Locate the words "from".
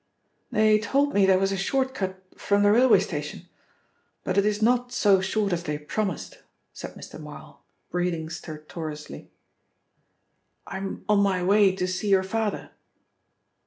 2.35-2.63